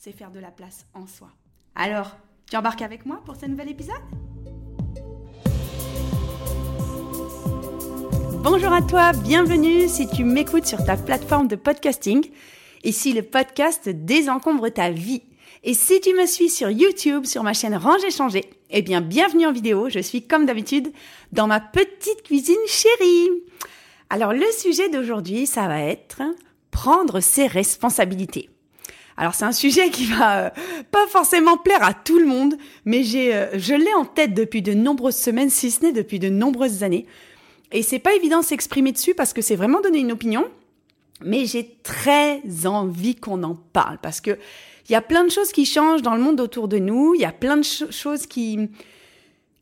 [0.00, 1.28] c'est faire de la place en soi.
[1.74, 2.16] Alors,
[2.50, 4.00] tu embarques avec moi pour ce nouvel épisode?
[8.42, 12.30] Bonjour à toi, bienvenue si tu m'écoutes sur ta plateforme de podcasting.
[12.82, 15.22] Ici, le podcast désencombre ta vie.
[15.64, 19.44] Et si tu me suis sur YouTube, sur ma chaîne Ranger Changer, eh bien, bienvenue
[19.44, 19.90] en vidéo.
[19.90, 20.90] Je suis comme d'habitude
[21.32, 23.28] dans ma petite cuisine chérie.
[24.08, 26.22] Alors, le sujet d'aujourd'hui, ça va être
[26.70, 28.48] prendre ses responsabilités.
[29.20, 30.50] Alors c'est un sujet qui va euh,
[30.90, 32.54] pas forcément plaire à tout le monde,
[32.86, 36.18] mais j'ai, euh, je l'ai en tête depuis de nombreuses semaines, si ce n'est depuis
[36.18, 37.04] de nombreuses années.
[37.70, 40.46] Et c'est pas évident de s'exprimer dessus parce que c'est vraiment donner une opinion,
[41.22, 44.38] mais j'ai très envie qu'on en parle parce que
[44.88, 47.20] il y a plein de choses qui changent dans le monde autour de nous, il
[47.20, 48.70] y a plein de choses qui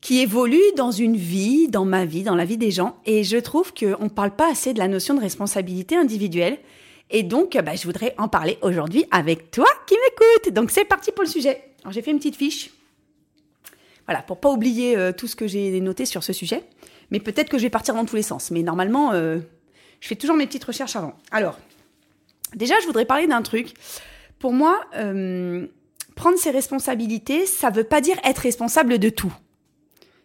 [0.00, 3.38] qui évoluent dans une vie, dans ma vie, dans la vie des gens, et je
[3.38, 6.58] trouve qu'on ne parle pas assez de la notion de responsabilité individuelle.
[7.10, 10.54] Et donc, bah, je voudrais en parler aujourd'hui avec toi qui m'écoutes.
[10.54, 11.64] Donc, c'est parti pour le sujet.
[11.82, 12.70] Alors, j'ai fait une petite fiche.
[14.06, 16.64] Voilà, pour pas oublier euh, tout ce que j'ai noté sur ce sujet.
[17.10, 18.50] Mais peut-être que je vais partir dans tous les sens.
[18.50, 19.38] Mais normalement, euh,
[20.00, 21.14] je fais toujours mes petites recherches avant.
[21.30, 21.58] Alors,
[22.54, 23.74] déjà, je voudrais parler d'un truc.
[24.38, 25.66] Pour moi, euh,
[26.14, 29.32] prendre ses responsabilités, ça veut pas dire être responsable de tout.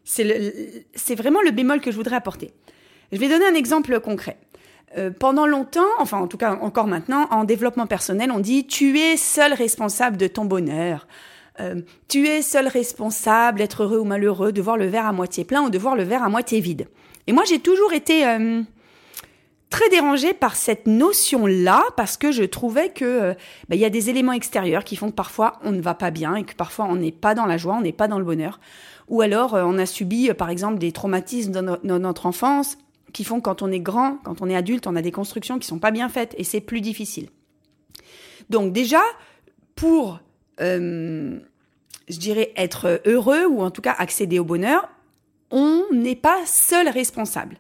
[0.03, 2.51] C'est vraiment le bémol que je voudrais apporter.
[3.11, 4.37] Je vais donner un exemple concret.
[4.95, 8.99] Euh, pendant longtemps, enfin en tout cas encore maintenant, en développement personnel, on dit tu
[8.99, 11.07] es seul responsable de ton bonheur.
[11.59, 15.45] Euh, tu es seul responsable d'être heureux ou malheureux, de voir le verre à moitié
[15.45, 16.87] plein ou de voir le verre à moitié vide.
[17.25, 18.61] Et moi, j'ai toujours été euh,
[19.71, 23.35] très dérangée par cette notion-là parce que je trouvais que
[23.69, 26.11] ben, il y a des éléments extérieurs qui font que parfois on ne va pas
[26.11, 28.25] bien et que parfois on n'est pas dans la joie, on n'est pas dans le
[28.25, 28.59] bonheur.
[29.09, 32.77] Ou alors on a subi par exemple des traumatismes dans notre enfance
[33.13, 35.59] qui font que quand on est grand, quand on est adulte, on a des constructions
[35.59, 37.29] qui sont pas bien faites et c'est plus difficile.
[38.49, 39.01] Donc déjà,
[39.75, 40.19] pour,
[40.59, 41.39] euh,
[42.09, 44.89] je dirais, être heureux ou en tout cas accéder au bonheur,
[45.51, 47.57] on n'est pas seul responsable.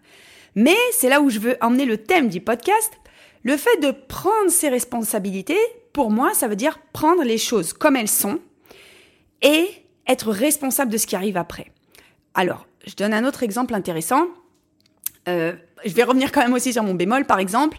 [0.55, 2.91] Mais c'est là où je veux emmener le thème du podcast.
[3.43, 5.57] Le fait de prendre ses responsabilités,
[5.91, 8.39] pour moi, ça veut dire prendre les choses comme elles sont
[9.41, 9.67] et
[10.07, 11.71] être responsable de ce qui arrive après.
[12.33, 14.27] Alors, je donne un autre exemple intéressant.
[15.27, 15.53] Euh,
[15.85, 17.77] je vais revenir quand même aussi sur mon bémol, par exemple.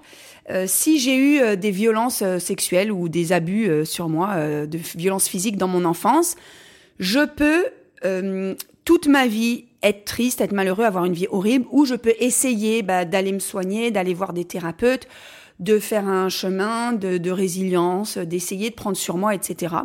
[0.50, 5.28] Euh, si j'ai eu euh, des violences sexuelles ou des abus sur moi, de violences
[5.28, 6.36] physiques dans mon enfance,
[6.98, 7.64] je peux
[8.84, 12.82] toute ma vie être triste, être malheureux, avoir une vie horrible, ou je peux essayer
[12.82, 15.08] bah, d'aller me soigner, d'aller voir des thérapeutes,
[15.58, 19.76] de faire un chemin de, de résilience, d'essayer de prendre sur moi, etc.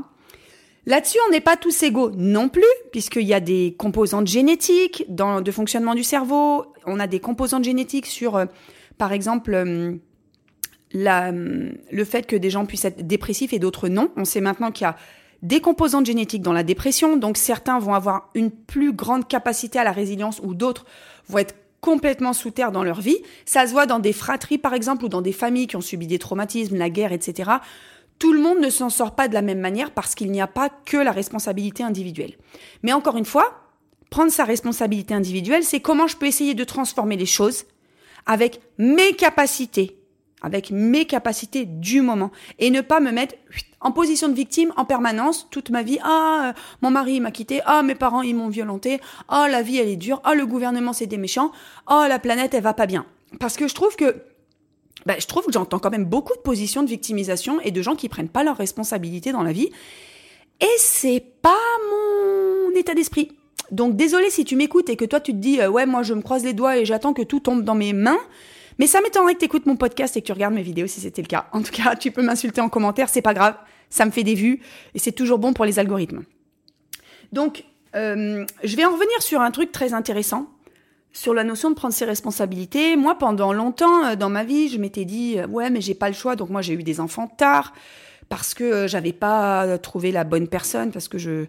[0.89, 5.39] Là-dessus, on n'est pas tous égaux non plus, puisqu'il y a des composantes génétiques dans,
[5.39, 6.65] de fonctionnement du cerveau.
[6.87, 8.45] On a des composantes génétiques sur, euh,
[8.97, 9.93] par exemple, euh,
[10.95, 14.09] euh, le fait que des gens puissent être dépressifs et d'autres non.
[14.17, 14.95] On sait maintenant qu'il y a
[15.43, 19.83] des composantes génétiques dans la dépression, donc certains vont avoir une plus grande capacité à
[19.83, 20.85] la résilience ou d'autres
[21.27, 23.19] vont être complètement sous terre dans leur vie.
[23.45, 26.07] Ça se voit dans des fratries, par exemple, ou dans des familles qui ont subi
[26.07, 27.51] des traumatismes, la guerre, etc
[28.19, 30.47] tout le monde ne s'en sort pas de la même manière parce qu'il n'y a
[30.47, 32.35] pas que la responsabilité individuelle.
[32.83, 33.69] Mais encore une fois,
[34.09, 37.65] prendre sa responsabilité individuelle, c'est comment je peux essayer de transformer les choses
[38.25, 39.97] avec mes capacités,
[40.41, 43.35] avec mes capacités du moment, et ne pas me mettre
[43.81, 45.99] en position de victime en permanence toute ma vie.
[46.03, 47.61] Ah, euh, mon mari m'a quitté.
[47.65, 48.99] Ah, mes parents ils m'ont violenté.
[49.29, 50.21] Ah, la vie elle est dure.
[50.25, 51.51] Ah, le gouvernement c'est des méchants.
[51.87, 53.05] Ah, la planète elle va pas bien.
[53.39, 54.15] Parce que je trouve que
[55.05, 57.95] bah, je trouve que j'entends quand même beaucoup de positions de victimisation et de gens
[57.95, 59.69] qui prennent pas leurs responsabilités dans la vie.
[60.61, 61.57] Et c'est pas
[61.89, 63.31] mon état d'esprit.
[63.71, 66.13] Donc désolé si tu m'écoutes et que toi tu te dis euh, ouais moi je
[66.13, 68.19] me croise les doigts et j'attends que tout tombe dans mes mains.
[68.79, 71.01] Mais ça m'étonnerait que tu écoutes mon podcast et que tu regardes mes vidéos si
[71.01, 71.47] c'était le cas.
[71.51, 73.55] En tout cas, tu peux m'insulter en commentaire, c'est pas grave,
[73.89, 74.61] ça me fait des vues
[74.95, 76.23] et c'est toujours bon pour les algorithmes.
[77.33, 77.65] Donc,
[77.95, 80.47] euh, je vais en revenir sur un truc très intéressant
[81.19, 84.77] sur la notion de prendre ses responsabilités, moi pendant longtemps euh, dans ma vie, je
[84.77, 87.27] m'étais dit euh, ouais mais j'ai pas le choix donc moi j'ai eu des enfants
[87.27, 87.73] tard
[88.29, 91.47] parce que euh, j'avais pas trouvé la bonne personne parce que je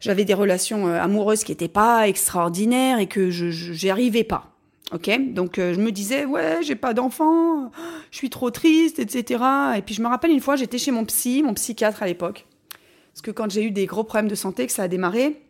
[0.00, 4.50] j'avais des relations amoureuses qui étaient pas extraordinaires et que je j'y arrivais pas.
[4.92, 5.10] OK?
[5.32, 7.70] Donc je me disais ouais, j'ai pas d'enfants,
[8.10, 9.42] je suis trop triste etc.
[9.76, 12.46] et puis je me rappelle une fois, j'étais chez mon psy, mon psychiatre à l'époque.
[13.12, 15.40] Parce que quand j'ai eu des gros problèmes de santé, que ça a démarré,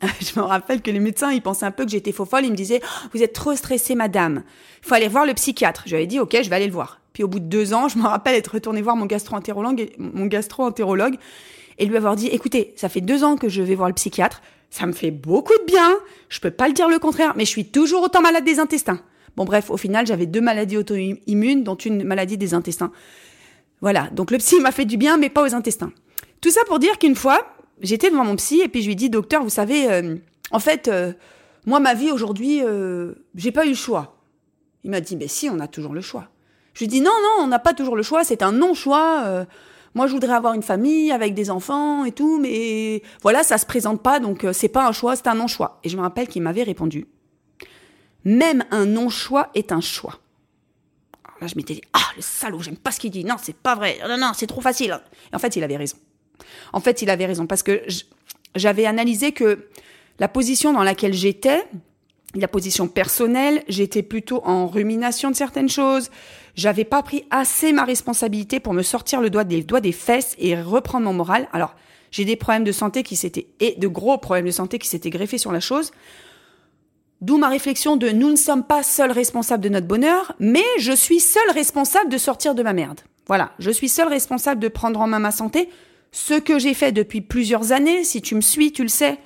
[0.20, 2.44] je me rappelle que les médecins, ils pensaient un peu que j'étais faux folle.
[2.44, 2.80] Ils me disaient,
[3.12, 4.42] vous êtes trop stressée, madame.
[4.82, 5.82] Il faut aller voir le psychiatre.
[5.86, 7.00] Je lui avais dit, ok, je vais aller le voir.
[7.12, 11.16] Puis au bout de deux ans, je me rappelle être retournée voir mon gastro-entérologue, gastro-entérologue,
[11.78, 14.40] et lui avoir dit, écoutez, ça fait deux ans que je vais voir le psychiatre.
[14.70, 15.96] Ça me fait beaucoup de bien.
[16.28, 19.00] Je peux pas le dire le contraire, mais je suis toujours autant malade des intestins.
[19.36, 22.92] Bon, bref, au final, j'avais deux maladies auto-immunes, dont une maladie des intestins.
[23.80, 24.08] Voilà.
[24.12, 25.92] Donc le psy m'a fait du bien, mais pas aux intestins.
[26.40, 27.46] Tout ça pour dire qu'une fois,
[27.82, 30.16] j'étais devant mon psy et puis je lui dis, docteur, vous savez, euh,
[30.50, 31.12] en fait, euh,
[31.66, 34.16] moi, ma vie aujourd'hui, euh, j'ai pas eu le choix.
[34.84, 36.28] Il m'a dit, mais si, on a toujours le choix.
[36.74, 39.46] Je lui dis, non, non, on n'a pas toujours le choix, c'est un non-choix.
[39.94, 43.66] moi, je voudrais avoir une famille avec des enfants et tout, mais voilà, ça se
[43.66, 45.80] présente pas, donc c'est pas un choix, c'est un non-choix.
[45.82, 47.08] Et je me rappelle qu'il m'avait répondu,
[48.24, 50.20] même un non-choix est un choix.
[51.24, 53.24] Alors là, je m'étais dit, ah, le salaud, j'aime pas ce qu'il dit.
[53.24, 53.98] Non, c'est pas vrai.
[54.08, 54.98] Non, non, c'est trop facile.
[55.32, 55.96] Et en fait, il avait raison.
[56.72, 57.82] En fait, il avait raison parce que
[58.54, 59.68] j'avais analysé que
[60.18, 61.64] la position dans laquelle j'étais,
[62.34, 66.10] la position personnelle, j'étais plutôt en rumination de certaines choses.
[66.54, 70.34] J'avais pas pris assez ma responsabilité pour me sortir le doigt des doigts des fesses
[70.38, 71.48] et reprendre mon moral.
[71.52, 71.74] Alors,
[72.10, 75.10] j'ai des problèmes de santé qui s'étaient et de gros problèmes de santé qui s'étaient
[75.10, 75.90] greffés sur la chose.
[77.20, 80.92] D'où ma réflexion de nous ne sommes pas seuls responsables de notre bonheur, mais je
[80.92, 83.00] suis seul responsable de sortir de ma merde.
[83.26, 85.68] Voilà, je suis seul responsable de prendre en main ma santé,
[86.12, 89.18] ce que j'ai fait depuis plusieurs années, si tu me suis, tu le sais.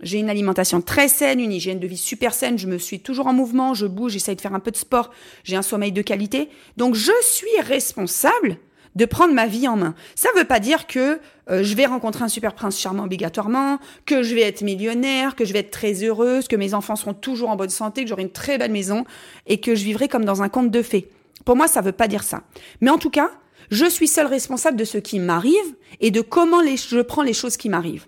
[0.00, 3.26] J'ai une alimentation très saine, une hygiène de vie super saine, je me suis toujours
[3.26, 5.10] en mouvement, je bouge, j'essaye de faire un peu de sport,
[5.42, 6.48] j'ai un sommeil de qualité.
[6.76, 8.58] Donc je suis responsable
[8.94, 9.94] de prendre ma vie en main.
[10.14, 11.20] Ça ne veut pas dire que
[11.50, 15.44] euh, je vais rencontrer un super prince charmant obligatoirement, que je vais être millionnaire, que
[15.44, 18.22] je vais être très heureuse, que mes enfants seront toujours en bonne santé, que j'aurai
[18.22, 19.04] une très belle maison
[19.46, 21.10] et que je vivrai comme dans un conte de fées.
[21.44, 22.42] Pour moi, ça ne veut pas dire ça.
[22.80, 23.30] Mais en tout cas,
[23.70, 27.56] je suis seule responsable de ce qui m'arrive et de comment je prends les choses
[27.56, 28.06] qui m'arrivent.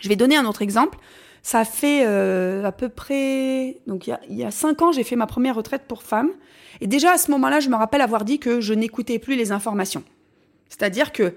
[0.00, 0.98] Je vais donner un autre exemple.
[1.42, 5.26] Ça fait euh, à peu près, donc il y a, cinq ans, j'ai fait ma
[5.26, 6.30] première retraite pour femmes.
[6.80, 9.52] Et déjà à ce moment-là, je me rappelle avoir dit que je n'écoutais plus les
[9.52, 10.04] informations.
[10.68, 11.34] C'est-à-dire que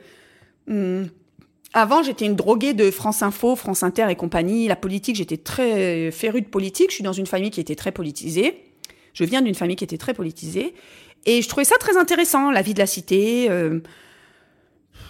[0.70, 1.08] hum,
[1.74, 4.68] avant, j'étais une droguée de France Info, France Inter et compagnie.
[4.68, 6.90] La politique, j'étais très férue de politique.
[6.90, 8.64] Je suis dans une famille qui était très politisée.
[9.14, 10.76] Je viens d'une famille qui était très politisée.
[11.26, 13.50] Et je trouvais ça très intéressant, la vie de la cité.
[13.50, 13.80] Euh,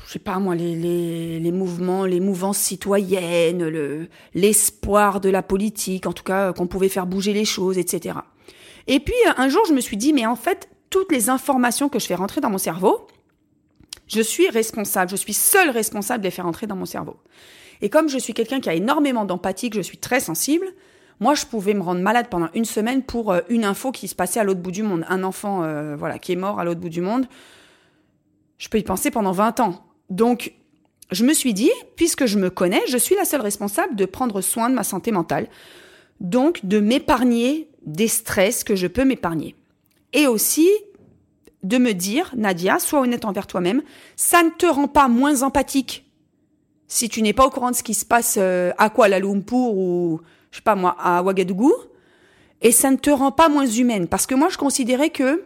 [0.05, 6.05] je sais pas moi, les, les, mouvements, les mouvances citoyennes, le, l'espoir de la politique,
[6.05, 8.19] en tout cas qu'on pouvait faire bouger les choses, etc.
[8.85, 11.97] Et puis un jour, je me suis dit, mais en fait, toutes les informations que
[11.97, 13.07] je fais rentrer dans mon cerveau,
[14.07, 17.17] je suis responsable, je suis seule responsable de les faire rentrer dans mon cerveau.
[17.81, 20.67] Et comme je suis quelqu'un qui a énormément d'empathie, que je suis très sensible,
[21.23, 24.13] moi, je pouvais me rendre malade pendant une semaine pour euh, une info qui se
[24.13, 25.05] passait à l'autre bout du monde.
[25.07, 27.27] Un enfant, euh, voilà, qui est mort à l'autre bout du monde.
[28.57, 29.85] Je peux y penser pendant 20 ans.
[30.09, 30.53] Donc,
[31.11, 34.41] je me suis dit, puisque je me connais, je suis la seule responsable de prendre
[34.41, 35.47] soin de ma santé mentale.
[36.19, 39.55] Donc, de m'épargner des stress que je peux m'épargner.
[40.11, 40.69] Et aussi,
[41.63, 43.81] de me dire, Nadia, sois honnête envers toi-même,
[44.17, 46.05] ça ne te rend pas moins empathique
[46.89, 49.73] si tu n'es pas au courant de ce qui se passe euh, à Kuala Lumpur
[49.73, 50.19] ou
[50.53, 51.73] je sais pas moi, à Ouagadougou,
[52.61, 54.07] et ça ne te rend pas moins humaine.
[54.07, 55.43] Parce que moi, je considérais que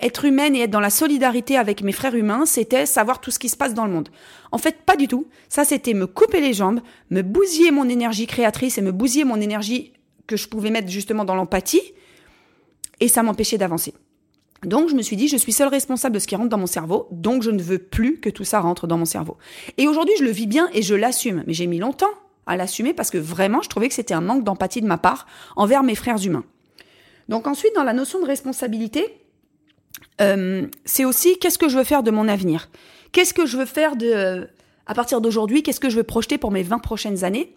[0.00, 3.38] être humaine et être dans la solidarité avec mes frères humains, c'était savoir tout ce
[3.38, 4.08] qui se passe dans le monde.
[4.50, 5.28] En fait, pas du tout.
[5.48, 6.80] Ça, c'était me couper les jambes,
[7.10, 9.92] me bousiller mon énergie créatrice et me bousiller mon énergie
[10.26, 11.92] que je pouvais mettre justement dans l'empathie,
[12.98, 13.94] et ça m'empêchait d'avancer.
[14.64, 16.66] Donc je me suis dit, je suis seule responsable de ce qui rentre dans mon
[16.66, 19.36] cerveau, donc je ne veux plus que tout ça rentre dans mon cerveau.
[19.78, 21.44] Et aujourd'hui, je le vis bien et je l'assume.
[21.46, 22.10] Mais j'ai mis longtemps
[22.46, 25.26] à l'assumer parce que vraiment, je trouvais que c'était un manque d'empathie de ma part
[25.56, 26.44] envers mes frères humains.
[27.28, 29.18] Donc ensuite, dans la notion de responsabilité,
[30.20, 32.68] euh, c'est aussi qu'est-ce que je veux faire de mon avenir?
[33.12, 34.48] Qu'est-ce que je veux faire de
[34.86, 37.54] à partir d'aujourd'hui Qu'est-ce que je veux projeter pour mes 20 prochaines années?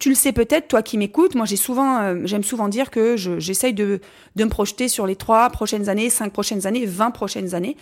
[0.00, 3.16] Tu le sais peut-être, toi qui m'écoutes, moi j'ai souvent, euh, j'aime souvent dire que
[3.16, 4.00] j'essaye de,
[4.34, 7.76] de me projeter sur les trois prochaines années, cinq prochaines années, 20 prochaines années,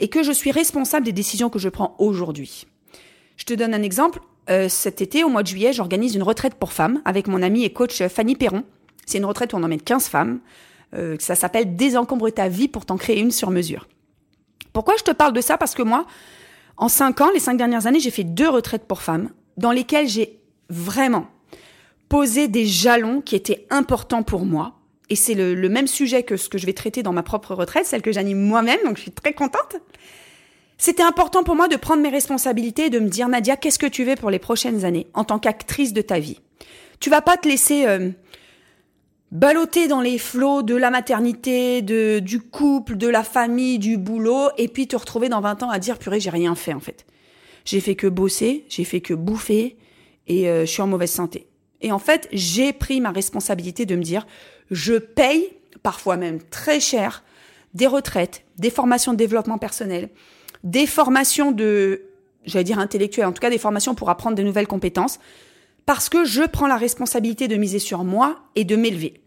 [0.00, 2.66] et que je suis responsable des décisions que je prends aujourd'hui.
[3.36, 4.20] Je te donne un exemple.
[4.50, 7.64] Euh, cet été, au mois de juillet, j'organise une retraite pour femmes avec mon amie
[7.64, 8.64] et coach Fanny Perron.
[9.04, 10.40] C'est une retraite où on emmène 15 femmes.
[10.94, 13.86] Euh, ça s'appelle Désencombre ta vie pour t'en créer une sur mesure.
[14.72, 15.58] Pourquoi je te parle de ça?
[15.58, 16.06] Parce que moi,
[16.76, 20.08] en 5 ans, les 5 dernières années, j'ai fait deux retraites pour femmes dans lesquelles
[20.08, 20.38] j'ai
[20.70, 21.26] vraiment
[22.08, 24.74] posé des jalons qui étaient importants pour moi.
[25.10, 27.86] Et c'est le même sujet que ce que je vais traiter dans ma propre retraite,
[27.86, 29.76] celle que j'anime moi-même, donc je suis très contente.
[30.78, 33.86] C'était important pour moi de prendre mes responsabilités et de me dire, Nadia, qu'est-ce que
[33.86, 36.40] tu veux pour les prochaines années en tant qu'actrice de ta vie?
[37.00, 38.10] Tu vas pas te laisser euh,
[39.32, 44.68] dans les flots de la maternité, de, du couple, de la famille, du boulot, et
[44.68, 47.04] puis te retrouver dans 20 ans à dire, purée, j'ai rien fait en fait.
[47.64, 49.76] j'ai fait que bosser, j'ai fait que bouffer
[50.28, 51.48] et euh, je suis en mauvaise santé.
[51.80, 54.26] Et en fait, j'ai pris ma responsabilité de me dire,
[54.70, 55.48] je paye,
[55.82, 57.24] parfois même très cher,
[57.74, 60.08] des retraites, des formations de développement personnel,
[60.64, 62.02] des formations de,
[62.44, 65.18] j'allais dire intellectuelles, en tout cas des formations pour apprendre de nouvelles compétences,
[65.86, 69.20] parce que je prends la responsabilité de miser sur moi et de m'élever.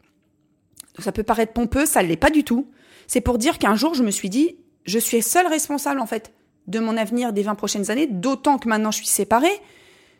[0.99, 2.67] Ça peut paraître pompeux, ça ne l'est pas du tout.
[3.07, 6.33] C'est pour dire qu'un jour, je me suis dit, je suis seule responsable, en fait,
[6.67, 9.59] de mon avenir des 20 prochaines années, d'autant que maintenant je suis séparée.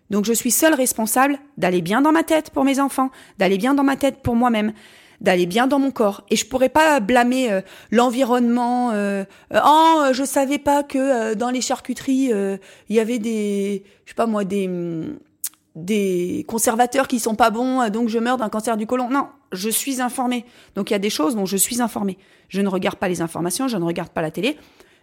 [0.09, 3.73] Donc je suis seule responsable d'aller bien dans ma tête pour mes enfants, d'aller bien
[3.73, 4.73] dans ma tête pour moi-même,
[5.21, 6.23] d'aller bien dans mon corps.
[6.29, 7.61] Et je pourrais pas blâmer euh,
[7.91, 8.91] l'environnement.
[8.91, 9.23] Euh,
[9.53, 12.31] euh, oh, je savais pas que dans les charcuteries
[12.89, 15.17] il y avait des, je sais pas moi, des hum,
[15.73, 19.09] des conservateurs qui sont pas bons, donc je meurs d'un cancer du côlon.
[19.09, 20.43] Non, je suis informée.
[20.75, 22.17] Donc il y a des choses dont je suis informée.
[22.49, 24.57] Je ne regarde pas les informations, je ne regarde pas la télé,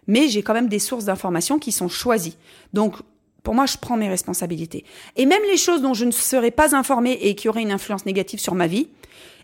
[0.05, 2.37] mais j'ai quand même des sources d'informations qui sont choisies.
[2.73, 2.97] Donc
[3.41, 4.85] pour moi, je prends mes responsabilités.
[5.15, 8.05] Et même les choses dont je ne serais pas informée et qui auraient une influence
[8.05, 8.89] négative sur ma vie,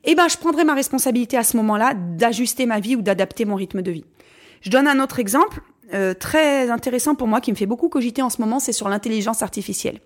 [0.06, 3.56] eh ben, je prendrai ma responsabilité à ce moment-là d'ajuster ma vie ou d'adapter mon
[3.56, 4.06] rythme de vie.
[4.62, 5.62] Je donne un autre exemple
[5.94, 8.90] euh, très intéressant pour moi qui me fait beaucoup cogiter en ce moment, c'est sur
[8.90, 10.00] l'intelligence artificielle.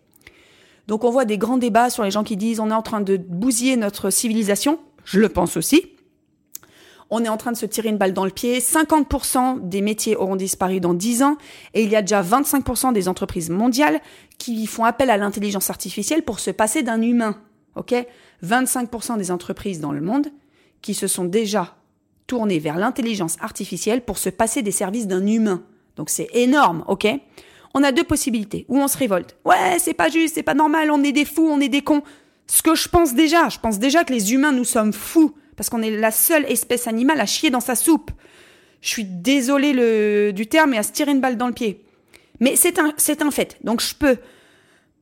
[0.87, 3.01] Donc on voit des grands débats sur les gens qui disent on est en train
[3.01, 4.79] de bousiller notre civilisation.
[5.05, 5.85] Je le pense aussi.
[7.11, 8.59] On est en train de se tirer une balle dans le pied.
[8.59, 11.37] 50% des métiers auront disparu dans 10 ans.
[11.73, 13.99] Et il y a déjà 25% des entreprises mondiales
[14.37, 17.35] qui font appel à l'intelligence artificielle pour se passer d'un humain.
[17.79, 17.95] OK?
[18.45, 20.27] 25% des entreprises dans le monde
[20.81, 21.75] qui se sont déjà
[22.27, 25.63] tournées vers l'intelligence artificielle pour se passer des services d'un humain.
[25.95, 27.07] Donc c'est énorme, ok?
[27.73, 28.65] On a deux possibilités.
[28.67, 29.35] Ou on se révolte.
[29.45, 32.03] Ouais, c'est pas juste, c'est pas normal, on est des fous, on est des cons.
[32.47, 35.69] Ce que je pense déjà, je pense déjà que les humains, nous sommes fous, parce
[35.69, 38.11] qu'on est la seule espèce animale à chier dans sa soupe.
[38.81, 41.83] Je suis désolée du terme, mais à se tirer une balle dans le pied.
[42.39, 43.57] Mais c'est un, c'est un fait.
[43.63, 44.17] Donc je peux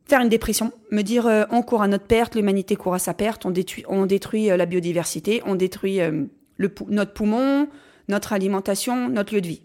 [0.07, 3.13] faire une dépression, me dire euh, on court à notre perte, l'humanité court à sa
[3.13, 6.25] perte, on détruit, on détruit euh, la biodiversité, on détruit euh,
[6.57, 7.67] le, notre poumon,
[8.07, 9.61] notre alimentation, notre lieu de vie.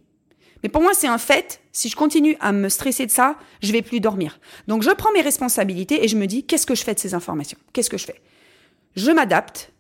[0.63, 1.61] Mais pour moi, c'est un fait.
[1.73, 4.39] Si je continue à me stresser de ça, je vais plus dormir.
[4.69, 7.15] Donc, je prends mes responsabilités et je me dis, qu'est-ce que je fais de ces
[7.15, 7.59] informations?
[7.73, 8.21] Qu'est-ce que je fais?
[8.95, 9.73] Je m'adapte,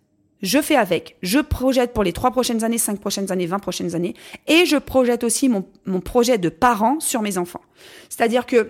[0.42, 3.94] je fais avec, je projette pour les trois prochaines années, cinq prochaines années, vingt prochaines
[3.94, 4.14] années,
[4.48, 7.60] et je projette aussi mon, mon projet de parent sur mes enfants.
[8.08, 8.68] C'est-à-dire que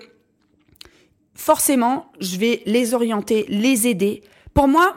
[1.35, 4.23] forcément, je vais les orienter, les aider.
[4.55, 4.95] Pour moi,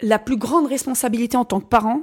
[0.00, 2.02] la plus grande responsabilité en tant que parent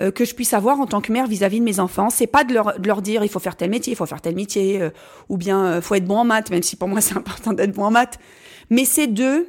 [0.00, 2.44] euh, que je puisse avoir en tant que mère vis-à-vis de mes enfants, c'est pas
[2.44, 4.80] de leur, de leur, dire il faut faire tel métier, il faut faire tel métier,
[4.80, 4.90] euh,
[5.28, 7.72] ou bien euh, faut être bon en maths, même si pour moi c'est important d'être
[7.72, 8.18] bon en maths,
[8.70, 9.48] mais c'est de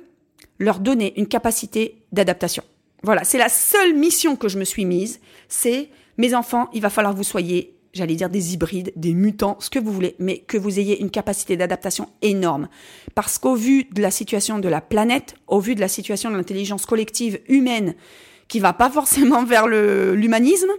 [0.58, 2.64] leur donner une capacité d'adaptation.
[3.04, 6.90] Voilà, c'est la seule mission que je me suis mise, c'est mes enfants, il va
[6.90, 10.40] falloir que vous soyez j'allais dire des hybrides, des mutants, ce que vous voulez, mais
[10.40, 12.68] que vous ayez une capacité d'adaptation énorme.
[13.16, 16.36] Parce qu'au vu de la situation de la planète, au vu de la situation de
[16.36, 17.96] l'intelligence collective humaine,
[18.48, 20.72] qui va pas forcément vers l'humanisme,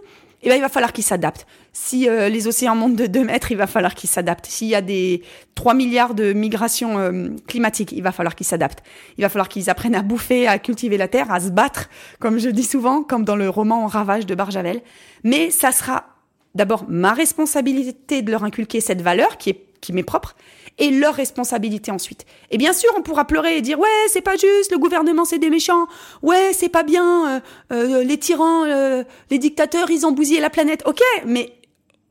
[0.42, 1.46] eh ben, il va falloir qu'ils s'adaptent.
[1.72, 4.46] Si euh, les océans montent de 2 mètres, il va falloir qu'ils s'adaptent.
[4.46, 5.22] S'il y a des
[5.54, 8.82] 3 milliards de migrations euh, climatiques, il va falloir qu'ils s'adaptent.
[9.18, 11.90] Il va falloir qu'ils apprennent à bouffer, à cultiver la terre, à se battre,
[12.20, 14.80] comme je dis souvent, comme dans le roman Ravage de Barjavel.
[15.24, 16.09] Mais ça sera
[16.54, 20.36] d'abord ma responsabilité de leur inculquer cette valeur qui est qui m'est propre
[20.78, 22.24] et leur responsabilité ensuite.
[22.50, 25.38] Et bien sûr, on pourra pleurer et dire ouais, c'est pas juste, le gouvernement c'est
[25.38, 25.86] des méchants,
[26.22, 27.40] ouais, c'est pas bien, euh,
[27.72, 30.82] euh, les tyrans, euh, les dictateurs, ils ont bousillé la planète.
[30.86, 31.52] OK, mais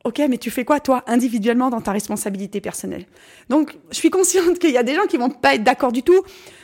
[0.06, 3.06] OK, mais tu fais quoi toi individuellement dans ta responsabilité personnelle?
[3.50, 6.04] Donc, je suis consciente qu'il y a des gens qui vont pas être d'accord du
[6.04, 6.22] tout.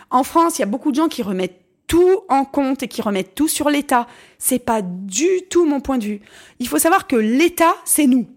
[0.10, 3.02] En France, il y a beaucoup de gens qui remettent tout en compte et qui
[3.02, 4.08] remettent tout sur l'État.
[4.40, 6.22] C'est pas du tout mon point de vue.
[6.60, 8.28] Il faut savoir que l'État, c'est nous.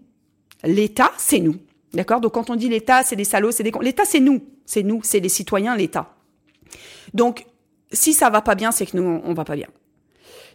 [0.63, 1.55] L'État, c'est nous.
[1.93, 2.21] D'accord?
[2.21, 4.41] Donc quand on dit l'État, c'est des salauds, c'est des L'État, c'est nous.
[4.65, 6.13] C'est nous, c'est les citoyens, l'État.
[7.13, 7.45] Donc,
[7.91, 9.67] si ça va pas bien, c'est que nous, on va pas bien.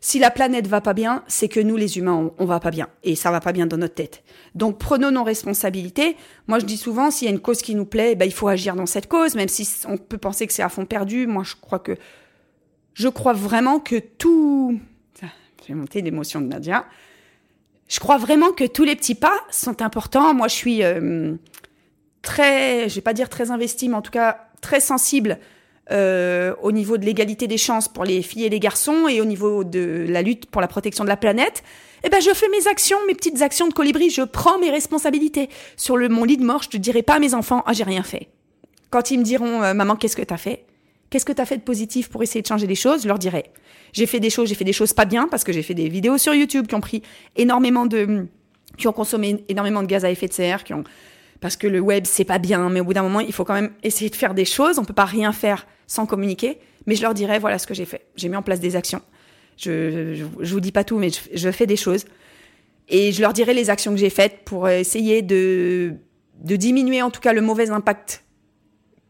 [0.01, 2.89] Si la planète va pas bien, c'est que nous, les humains, on, va pas bien.
[3.05, 4.23] Et ça va pas bien dans notre tête.
[4.55, 6.17] Donc, prenons nos responsabilités.
[6.47, 8.47] Moi, je dis souvent, s'il y a une cause qui nous plaît, ben, il faut
[8.47, 11.27] agir dans cette cause, même si on peut penser que c'est à fond perdu.
[11.27, 11.97] Moi, je crois que
[12.95, 14.79] je crois vraiment que tout...
[15.67, 16.85] J'ai monté l'émotion de Nadia.
[17.89, 20.35] Je crois vraiment que tous les petits pas sont importants.
[20.35, 21.35] Moi, je suis euh,
[22.23, 25.39] très, je vais pas dire très investie, mais en tout cas très sensible
[25.91, 29.27] euh, au niveau de l'égalité des chances pour les filles et les garçons et au
[29.27, 31.63] niveau de la lutte pour la protection de la planète.
[32.05, 34.11] Eh ben, je fais mes actions, mes petites actions de colibri.
[34.11, 35.49] Je prends mes responsabilités.
[35.77, 37.85] Sur le, mon lit de mort, je ne dirai pas à mes enfants, ah, j'ai
[37.85, 38.29] rien fait.
[38.91, 40.64] Quand ils me diront, euh, maman, qu'est-ce que tu as fait?
[41.15, 43.05] Qu'est-ce que tu as fait de positif pour essayer de changer les choses?
[43.05, 43.45] Je leur dirais.
[43.93, 45.89] J'ai fait des choses, j'ai fait des choses pas bien parce que j'ai fait des
[45.89, 47.03] vidéos sur YouTube qui ont pris
[47.37, 48.27] énormément de
[48.77, 50.83] qui ont consommé énormément de gaz à effet de serre, qui ont
[51.41, 53.55] parce que le web c'est pas bien, mais au bout d'un moment il faut quand
[53.55, 54.81] même essayer de faire des choses.
[54.81, 56.59] On peut pas rien faire sans communiquer.
[56.87, 58.07] Mais je leur dirais voilà ce que j'ai fait.
[58.17, 59.01] J'ai mis en place des actions.
[59.57, 62.07] Je, je, vous dis pas tout, mais je, fais des choses.
[62.89, 65.95] Et je leur dirai les actions que j'ai faites pour essayer de,
[66.43, 68.25] de diminuer en tout cas le mauvais impact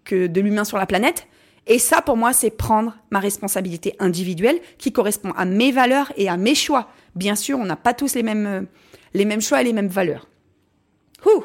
[0.04, 1.28] que de l'humain sur la planète.
[1.66, 6.28] Et ça, pour moi, c'est prendre ma responsabilité individuelle qui correspond à mes valeurs et
[6.28, 6.88] à mes choix.
[7.14, 8.66] Bien sûr, on n'a pas tous les mêmes,
[9.14, 10.28] les mêmes choix et les mêmes valeurs.
[11.26, 11.44] Ouh.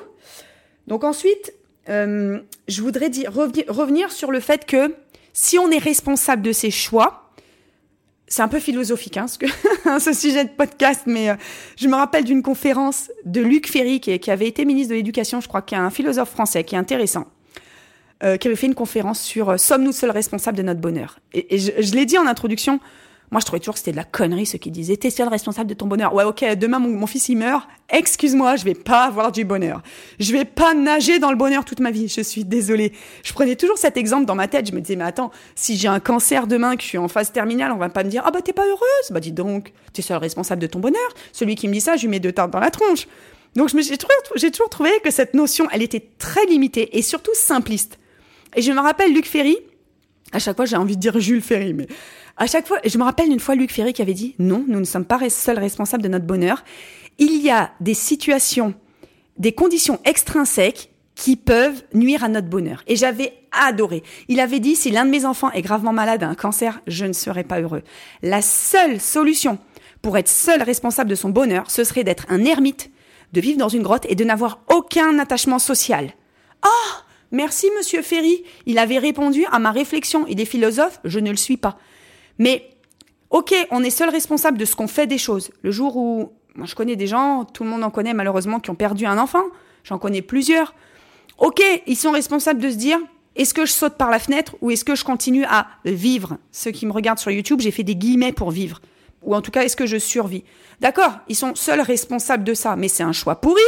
[0.87, 1.53] Donc ensuite,
[1.89, 4.93] euh, je voudrais dire, revenir sur le fait que
[5.33, 7.31] si on est responsable de ses choix,
[8.27, 11.35] c'est un peu philosophique hein, ce sujet de podcast, mais euh,
[11.77, 15.41] je me rappelle d'une conférence de Luc Ferry, qui, qui avait été ministre de l'Éducation,
[15.41, 17.25] je crois, qui est un philosophe français, qui est intéressant,
[18.23, 21.19] euh, qui avait fait une conférence sur euh, Sommes-nous seuls responsables de notre bonheur?
[21.33, 22.79] Et, je, je l'ai dit en introduction,
[23.31, 25.69] moi, je trouvais toujours que c'était de la connerie, ceux qui disaient, t'es seul responsable
[25.69, 26.15] de ton bonheur.
[26.15, 27.67] Ouais, ok, demain, mon, mon fils, il meurt.
[27.89, 29.83] Excuse-moi, je vais pas avoir du bonheur.
[30.19, 32.07] Je vais pas nager dans le bonheur toute ma vie.
[32.07, 32.91] Je suis désolée.
[33.23, 34.67] Je prenais toujours cet exemple dans ma tête.
[34.67, 37.31] Je me disais, mais attends, si j'ai un cancer demain, que je suis en phase
[37.31, 39.11] terminale, on va pas me dire, ah bah, t'es pas heureuse.
[39.11, 41.09] Bah, dis donc, t'es seul responsable de ton bonheur.
[41.31, 43.07] Celui qui me dit ça, je lui mets deux tartes dans la tronche.
[43.55, 43.97] Donc, j'ai
[44.51, 47.99] toujours trouvé que cette notion, elle était très limitée et surtout simpliste.
[48.55, 49.57] Et je me rappelle Luc Ferry,
[50.31, 51.87] à chaque fois, j'ai envie de dire Jules Ferry, mais
[52.37, 54.79] à chaque fois, je me rappelle une fois Luc Ferry qui avait dit non, nous
[54.79, 56.63] ne sommes pas seuls responsables de notre bonheur.
[57.17, 58.73] Il y a des situations,
[59.37, 62.81] des conditions extrinsèques qui peuvent nuire à notre bonheur.
[62.87, 64.03] Et j'avais adoré.
[64.29, 67.13] Il avait dit si l'un de mes enfants est gravement malade d'un cancer, je ne
[67.13, 67.83] serai pas heureux.
[68.21, 69.59] La seule solution
[70.01, 72.89] pour être seul responsable de son bonheur, ce serait d'être un ermite,
[73.33, 76.13] de vivre dans une grotte et de n'avoir aucun attachement social.
[76.65, 76.93] Oh
[77.31, 78.43] Merci, monsieur Ferry.
[78.65, 80.25] Il avait répondu à ma réflexion.
[80.27, 81.77] Il est philosophe, je ne le suis pas.
[82.37, 82.69] Mais,
[83.29, 85.51] ok, on est seul responsable de ce qu'on fait des choses.
[85.61, 88.69] Le jour où, moi je connais des gens, tout le monde en connaît malheureusement, qui
[88.69, 89.43] ont perdu un enfant.
[89.83, 90.73] J'en connais plusieurs.
[91.37, 92.99] Ok, ils sont responsables de se dire,
[93.35, 96.37] est-ce que je saute par la fenêtre ou est-ce que je continue à vivre?
[96.51, 98.81] Ceux qui me regardent sur YouTube, j'ai fait des guillemets pour vivre.
[99.21, 100.43] Ou en tout cas, est-ce que je survis?
[100.79, 103.61] D'accord, ils sont seuls responsables de ça, mais c'est un choix pourri.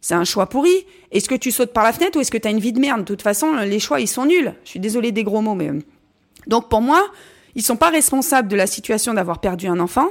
[0.00, 0.86] C'est un choix pourri.
[1.10, 2.80] Est-ce que tu sautes par la fenêtre ou est-ce que tu as une vie de
[2.80, 3.00] merde?
[3.00, 4.54] De toute façon, les choix, ils sont nuls.
[4.64, 5.68] Je suis désolée des gros mots, mais...
[5.68, 5.80] Euh.
[6.46, 7.02] Donc pour moi,
[7.54, 10.08] ils sont pas responsables de la situation d'avoir perdu un enfant.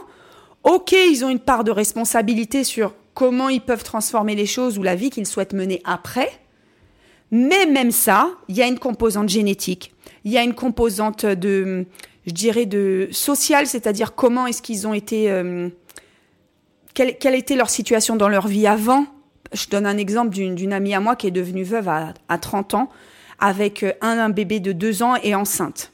[0.64, 4.84] Ok, ils ont une part de responsabilité sur comment ils peuvent transformer les choses ou
[4.84, 6.30] la vie qu'ils souhaitent mener après.
[7.32, 9.94] Mais même ça, il y a une composante génétique,
[10.24, 11.86] il y a une composante de,
[12.26, 15.70] je dirais, de sociale, c'est-à-dire comment est-ce qu'ils ont été, euh,
[16.94, 19.06] quelle, quelle était leur situation dans leur vie avant.
[19.54, 22.74] Je donne un exemple d'une amie à moi qui est devenue veuve à, à 30
[22.74, 22.90] ans
[23.40, 25.92] avec un, un bébé de 2 ans et enceinte.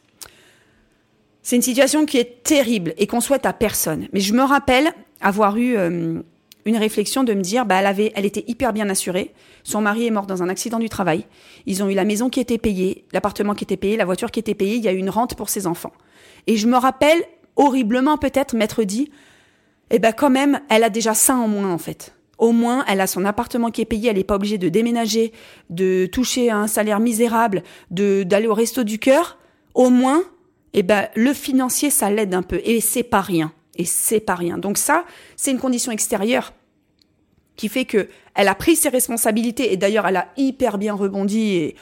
[1.44, 4.08] C'est une situation qui est terrible et qu'on souhaite à personne.
[4.14, 6.22] Mais je me rappelle avoir eu euh,
[6.66, 9.34] une réflexion de me dire, bah, elle avait, elle était hyper bien assurée.
[9.64, 11.26] Son mari est mort dans un accident du travail.
[11.66, 14.40] Ils ont eu la maison qui était payée, l'appartement qui était payé, la voiture qui
[14.40, 14.76] était payée.
[14.76, 15.94] Il y a eu une rente pour ses enfants.
[16.48, 17.24] Et je me rappelle
[17.56, 19.12] horriblement peut-être m'être dit,
[19.90, 22.14] eh ben quand même, elle a déjà ça en moins en fait.
[22.42, 25.32] Au moins, elle a son appartement qui est payé, elle n'est pas obligée de déménager,
[25.70, 29.38] de toucher un salaire misérable, de d'aller au resto du cœur.
[29.76, 30.24] Au moins,
[30.74, 34.34] eh ben le financier ça l'aide un peu et c'est pas rien et c'est pas
[34.34, 34.58] rien.
[34.58, 36.54] Donc ça, c'est une condition extérieure
[37.58, 41.54] qui fait que elle a pris ses responsabilités et d'ailleurs elle a hyper bien rebondi
[41.54, 41.76] et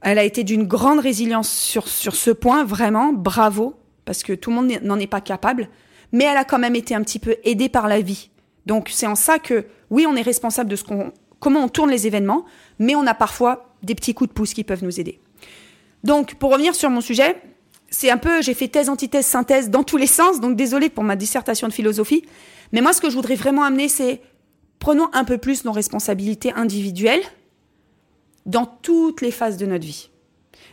[0.00, 3.74] elle a été d'une grande résilience sur sur ce point vraiment bravo
[4.06, 5.68] parce que tout le monde n'en est pas capable
[6.12, 8.30] mais elle a quand même été un petit peu aidée par la vie.
[8.66, 11.90] Donc c'est en ça que oui, on est responsable de ce qu'on comment on tourne
[11.90, 12.44] les événements,
[12.78, 15.20] mais on a parfois des petits coups de pouce qui peuvent nous aider.
[16.04, 17.36] Donc pour revenir sur mon sujet,
[17.88, 21.04] c'est un peu, j'ai fait thèse, antithèse, synthèse dans tous les sens, donc désolé pour
[21.04, 22.24] ma dissertation de philosophie.
[22.72, 24.20] Mais moi, ce que je voudrais vraiment amener, c'est
[24.78, 27.22] prenons un peu plus nos responsabilités individuelles
[28.44, 30.10] dans toutes les phases de notre vie.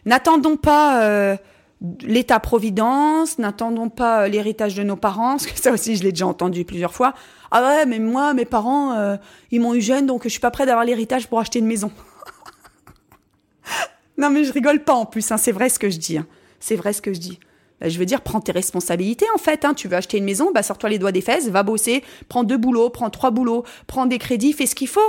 [0.06, 1.38] N'attendons pas euh,
[2.02, 6.28] l'état-providence, n'attendons pas euh, l'héritage de nos parents, parce que ça aussi, je l'ai déjà
[6.28, 7.14] entendu plusieurs fois.
[7.52, 9.18] Ah ouais, mais moi, mes parents, euh,
[9.52, 11.92] ils m'ont eu jeune, donc je suis pas prête d'avoir l'héritage pour acheter une maison.
[14.18, 16.18] non, mais je rigole pas en plus, hein, c'est vrai ce que je dis.
[16.18, 16.26] Hein
[16.64, 17.40] c'est vrai ce que je dis.
[17.82, 19.66] Bah, je veux dire, prends tes responsabilités en fait.
[19.66, 19.74] Hein.
[19.74, 22.58] Tu veux acheter une maison, bah sors-toi les doigts des fesses, va bosser, prends deux
[22.58, 25.02] boulots, prends trois boulots, prends des crédits, fais ce qu'il faut.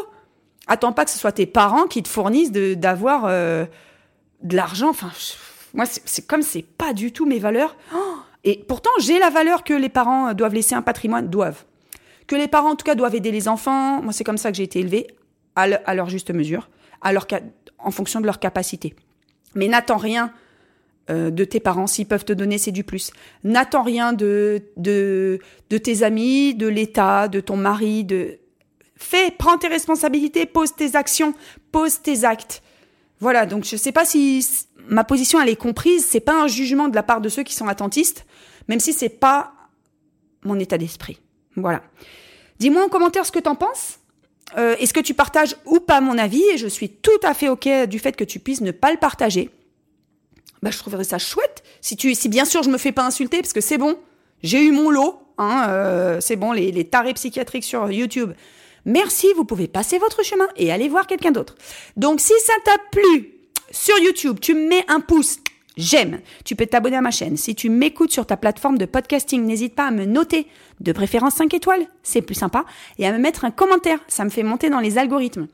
[0.66, 3.66] Attends pas que ce soit tes parents qui te fournissent d'avoir euh,
[4.42, 4.90] de l'argent.
[4.90, 5.10] Enfin,
[5.74, 7.76] moi, c'est comme c'est pas du tout mes valeurs.
[7.94, 11.64] Oh et pourtant, j'ai la valeur que les parents doivent laisser un patrimoine, doivent.
[12.26, 14.02] Que les parents, en tout cas, doivent aider les enfants.
[14.02, 15.08] Moi, c'est comme ça que j'ai été élevée,
[15.56, 16.68] à, leur juste mesure,
[17.00, 17.26] à leur,
[17.78, 18.94] en fonction de leur capacité.
[19.54, 20.32] Mais n'attends rien
[21.10, 23.12] euh, de tes parents, s'ils peuvent te donner, c'est du plus.
[23.44, 25.38] N'attends rien de, de,
[25.70, 28.38] de tes amis, de l'État, de ton mari, de...
[28.96, 31.34] Fais, prends tes responsabilités, pose tes actions,
[31.72, 32.62] pose tes actes.
[33.24, 34.46] Voilà, donc je sais pas si
[34.86, 37.54] ma position elle est comprise, c'est pas un jugement de la part de ceux qui
[37.54, 38.26] sont attentistes,
[38.68, 39.54] même si c'est pas
[40.42, 41.18] mon état d'esprit.
[41.56, 41.82] Voilà.
[42.58, 43.98] Dis-moi en commentaire ce que t'en penses.
[44.58, 46.42] Euh, Est-ce que tu partages ou pas mon avis?
[46.52, 48.98] Et je suis tout à fait ok du fait que tu puisses ne pas le
[48.98, 49.48] partager.
[50.62, 53.40] Bah, je trouverais ça chouette si tu, si bien sûr je me fais pas insulter
[53.40, 53.98] parce que c'est bon,
[54.42, 55.18] j'ai eu mon lot.
[55.38, 58.34] Hein, euh, c'est bon, les tarés psychiatriques sur YouTube.
[58.84, 61.56] Merci, vous pouvez passer votre chemin et aller voir quelqu'un d'autre.
[61.96, 63.34] Donc si ça t'a plu
[63.70, 65.38] sur YouTube, tu me mets un pouce
[65.76, 66.20] j'aime.
[66.44, 67.36] Tu peux t'abonner à ma chaîne.
[67.36, 70.46] Si tu m'écoutes sur ta plateforme de podcasting, n'hésite pas à me noter,
[70.80, 72.64] de préférence 5 étoiles, c'est plus sympa,
[72.98, 75.48] et à me mettre un commentaire, ça me fait monter dans les algorithmes.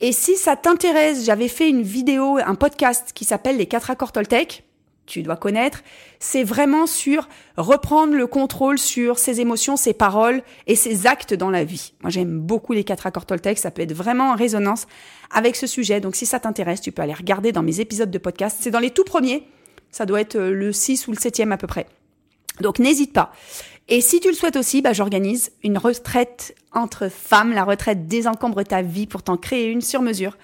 [0.00, 4.12] Et si ça t'intéresse, j'avais fait une vidéo, un podcast qui s'appelle Les 4 accords
[4.12, 4.64] Toltec,
[5.06, 5.82] tu dois connaître,
[6.18, 11.50] c'est vraiment sur reprendre le contrôle sur ses émotions, ses paroles et ses actes dans
[11.50, 11.92] la vie.
[12.02, 14.86] Moi, j'aime beaucoup les quatre accords Toltec, ça peut être vraiment en résonance
[15.30, 16.00] avec ce sujet.
[16.00, 18.58] Donc, si ça t'intéresse, tu peux aller regarder dans mes épisodes de podcast.
[18.60, 19.46] C'est dans les tout premiers.
[19.90, 21.86] Ça doit être euh, le 6 ou le 7e à peu près.
[22.60, 23.32] Donc, n'hésite pas.
[23.88, 28.62] Et si tu le souhaites aussi, bah, j'organise une retraite entre femmes, la retraite désencombre
[28.62, 30.38] ta vie pour t'en créer une sur mesure,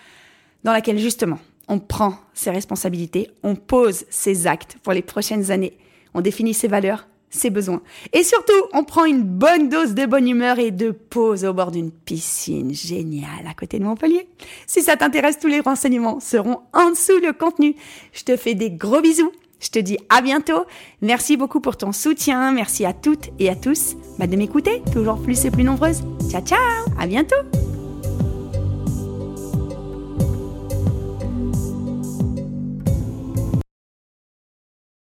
[0.64, 5.76] dans laquelle justement, on prend ses responsabilités, on pose ses actes pour les prochaines années,
[6.14, 7.82] on définit ses valeurs, ses besoins.
[8.12, 11.70] Et surtout, on prend une bonne dose de bonne humeur et de pause au bord
[11.70, 14.28] d'une piscine géniale à côté de Montpellier.
[14.66, 17.74] Si ça t'intéresse, tous les renseignements seront en dessous le contenu.
[18.12, 19.32] Je te fais des gros bisous.
[19.58, 20.66] Je te dis à bientôt.
[21.00, 22.52] Merci beaucoup pour ton soutien.
[22.52, 26.02] Merci à toutes et à tous bah, de m'écouter, toujours plus et plus nombreuses.
[26.30, 26.58] Ciao, ciao.
[26.98, 27.36] À bientôt.